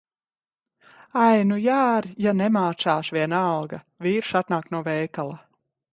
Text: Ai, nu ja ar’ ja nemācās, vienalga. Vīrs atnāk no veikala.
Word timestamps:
Ai, 1.25 1.37
nu 1.49 1.59
ja 1.65 1.75
ar’ 1.89 2.07
ja 2.25 2.33
nemācās, 2.39 3.11
vienalga. 3.19 3.81
Vīrs 4.07 4.33
atnāk 4.41 4.77
no 4.77 4.83
veikala. 4.89 5.41